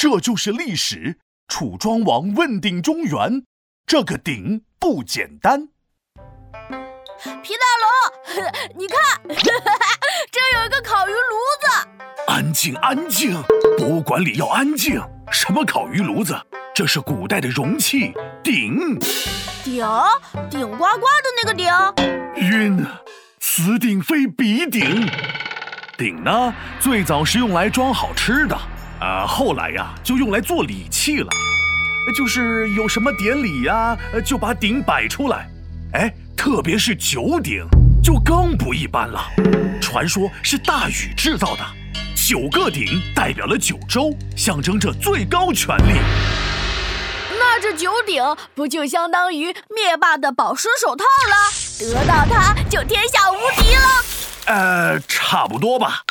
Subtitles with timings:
[0.00, 1.18] 这就是历史。
[1.46, 3.44] 楚庄王问鼎中原，
[3.84, 5.68] 这个鼎不简单。
[7.42, 11.18] 皮大龙， 你看， 这有一个烤鱼炉
[11.60, 11.88] 子。
[12.28, 13.42] 安静，安静，
[13.76, 14.98] 博物馆里要安静。
[15.30, 16.34] 什么烤鱼炉子？
[16.74, 18.98] 这是古代的容器，鼎。
[19.62, 19.84] 鼎，
[20.50, 21.70] 顶呱呱的那个鼎。
[22.36, 22.86] 晕，
[23.38, 25.06] 此鼎非彼鼎。
[25.98, 28.58] 鼎呢，最早是用来装好吃的，
[29.00, 31.28] 呃，后来呀，就用来做礼器了。
[32.16, 35.48] 就是有什么典礼呀，就把鼎摆出来。
[35.92, 37.64] 哎，特别是九鼎，
[38.02, 39.22] 就更不一般了。
[39.80, 41.64] 传说是大禹制造的，
[42.14, 46.00] 九个鼎代表了九州，象征着最高权力。
[47.38, 48.22] 那这九鼎
[48.54, 51.92] 不就相当于灭霸的宝石手套了？
[51.92, 53.80] 得到它就天下无敌了。
[54.46, 56.02] 呃，差不多吧。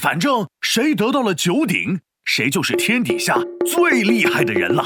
[0.00, 4.84] 反正谁得到了九鼎，谁就是天底下最厉害的人了。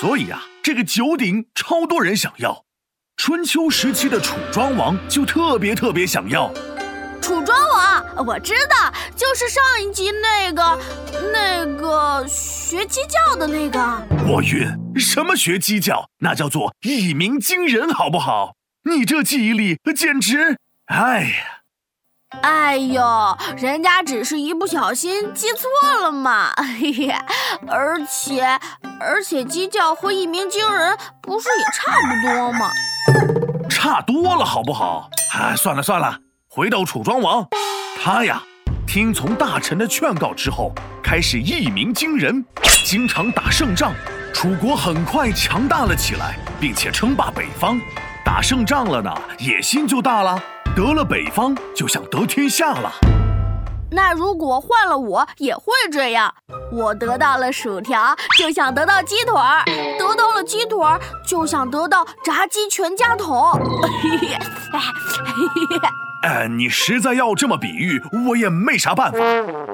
[0.00, 2.64] 所以啊，这个九鼎超多人想要。
[3.16, 6.52] 春秋时期的楚庄王就特别特别想要。
[7.22, 10.78] 楚庄王，我知道，就是上一集那个
[11.32, 13.80] 那个学鸡叫的那个。
[14.26, 14.68] 我晕，
[15.00, 16.10] 什么学鸡叫？
[16.18, 18.56] 那叫做一鸣惊人，好不好？
[18.90, 20.58] 你这记忆力简直……
[20.86, 21.63] 哎呀！
[22.42, 23.02] 哎呦，
[23.56, 27.14] 人家只是一不小心记错了嘛，嘿嘿，
[27.68, 28.58] 而且
[29.00, 32.70] 而且鸡叫和一鸣惊人不是也差不多吗？
[33.70, 35.08] 差多了好不好？
[35.34, 36.18] 哎，算了算了，
[36.48, 37.46] 回到楚庄王，
[38.02, 38.42] 他呀，
[38.86, 42.44] 听从大臣的劝告之后，开始一鸣惊人，
[42.84, 43.92] 经常打胜仗，
[44.32, 47.80] 楚国很快强大了起来，并且称霸北方。
[48.24, 50.42] 打胜仗了呢，野心就大了。
[50.76, 52.92] 得了北方，就想得天下了。
[53.92, 56.34] 那如果换了我，也会这样。
[56.72, 59.62] 我得到了薯条，就想得到鸡腿儿；
[59.96, 63.52] 得到了鸡腿儿，就想得到炸鸡全家桶。
[66.24, 69.18] 呃， 你实在要这么比喻，我也没啥办法。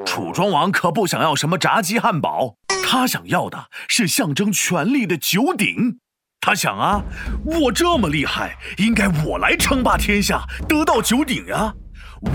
[0.05, 5.99] 楚庄王可不想要什么炸鸡汉堡，他想要的是象征权力的九鼎。
[6.43, 7.03] 他想啊，
[7.45, 11.71] 我这么厉害，应该我来称霸天下，得到九鼎呀！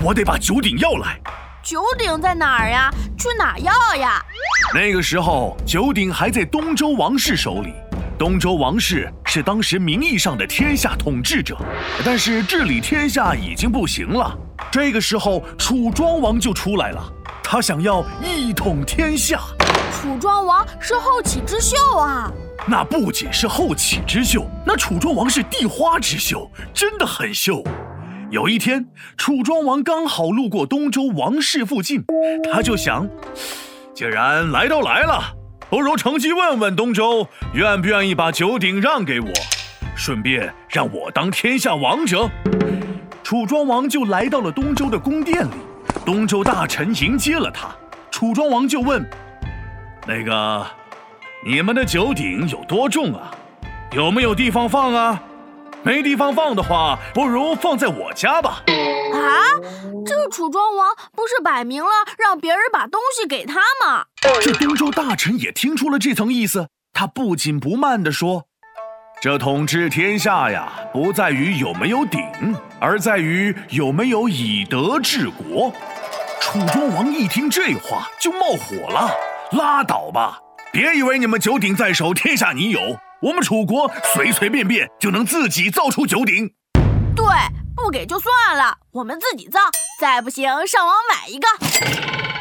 [0.00, 1.20] 我得把九鼎要来。
[1.60, 2.88] 九鼎在哪儿呀？
[3.18, 4.24] 去哪要呀？
[4.72, 7.74] 那个时候，九鼎还在东周王室手里。
[8.16, 11.58] 东周王室是当时名义上的天下统治者，
[12.04, 14.38] 但是治理天下已经不行了。
[14.70, 17.12] 这个时候，楚庄王就出来了，
[17.42, 19.40] 他想要一统天下。
[19.92, 22.30] 楚庄王是后起之秀啊！
[22.64, 27.62] 那不仅是后起之秀，那楚庄王是地花之秀，真的很秀。
[28.30, 28.86] 有一天，
[29.16, 32.04] 楚庄王刚好路过东周王室附近，
[32.52, 33.08] 他就想，
[33.94, 35.22] 既然来都来了，
[35.70, 39.28] 不如乘机问问东周，愿不愿意把九鼎让给我，
[39.94, 42.28] 顺便让我当天下王者。
[43.22, 45.54] 楚庄王就来到了东周的宫殿里，
[46.04, 47.68] 东周大臣迎接了他，
[48.10, 49.08] 楚庄王就问，
[50.04, 50.66] 那个。
[51.48, 53.30] 你们的九鼎有多重啊？
[53.92, 55.22] 有没有地方放啊？
[55.84, 58.64] 没地方放的话，不如放在我家吧。
[58.66, 59.22] 啊，
[60.04, 64.06] 这个楚庄王不是摆明了让别人把东西给他吗？
[64.42, 68.46] 这东周大臣也听出了这层意思，他不紧不慢地说
[69.22, 72.20] ：“这统治天下呀，不在于有没有鼎，
[72.80, 75.72] 而在于有没有以德治国。”
[76.42, 79.08] 楚庄王一听这话就冒火了
[79.56, 80.40] ：“拉倒吧！”
[80.72, 82.80] 别以为你们九鼎在手，天下你有。
[83.22, 86.50] 我们楚国随随便便就能自己造出九鼎。
[87.14, 87.24] 对，
[87.74, 89.58] 不给就算了，我们自己造。
[89.98, 91.46] 再不行，上网买一个。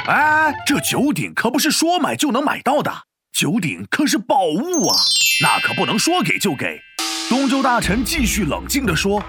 [0.08, 2.92] 哎，这九鼎可不是说买就能买到的，
[3.32, 4.98] 九鼎可是宝物啊，
[5.42, 6.80] 那可不能说给就给。
[7.30, 9.24] 东周大臣继续冷静地说：“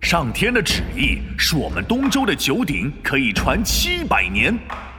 [0.00, 4.56] 上天的旨意是我们东周的九鼎可以传七百年。”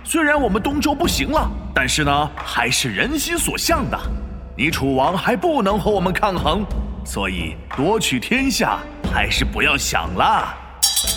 [0.08, 4.00] 虽然我们东周不行了，但是呢，还是人心所向的。
[4.56, 6.64] 你楚王还不能和我们抗衡，
[7.04, 8.78] 所以夺取天下
[9.12, 10.56] 还是不要想了。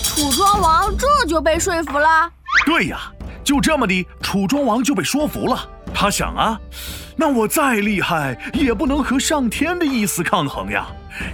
[0.02, 2.30] 楚庄王这就被说服了。
[2.64, 2.98] 对呀，
[3.44, 5.68] 就这么的，楚庄王就被说服了。
[5.94, 6.58] 他想啊，
[7.14, 10.86] 那我再厉害也不能和上天的意思抗衡呀，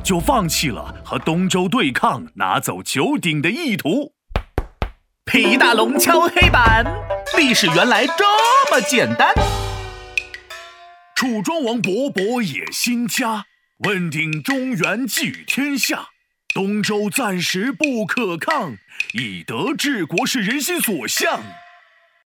[0.03, 4.13] 就放弃了和东周对抗、拿走九鼎的意图。
[5.25, 6.85] 皮大龙敲黑板。
[7.37, 8.25] 历史原来这
[8.71, 9.33] 么简单。
[11.15, 13.47] 楚庄王勃勃野心家，
[13.79, 16.09] 问鼎中原寄予天下。
[16.55, 18.77] 东周暂时不可抗，
[19.13, 21.43] 以德治国是人心所向。